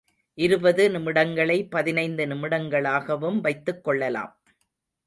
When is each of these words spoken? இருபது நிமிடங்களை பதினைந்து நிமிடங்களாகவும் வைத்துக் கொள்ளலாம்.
இருபது 0.37 0.89
நிமிடங்களை 0.89 1.57
பதினைந்து 1.69 2.25
நிமிடங்களாகவும் 2.25 3.39
வைத்துக் 3.39 3.83
கொள்ளலாம். 3.83 4.33